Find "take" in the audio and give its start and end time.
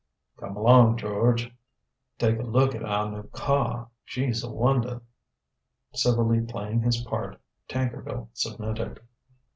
2.17-2.39